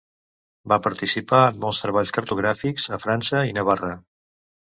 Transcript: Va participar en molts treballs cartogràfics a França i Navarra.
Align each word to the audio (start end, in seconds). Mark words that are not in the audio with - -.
Va 0.71 0.77
participar 0.85 1.41
en 1.49 1.59
molts 1.65 1.81
treballs 1.83 2.13
cartogràfics 2.15 2.87
a 2.99 3.01
França 3.05 3.45
i 3.53 3.55
Navarra. 3.61 3.93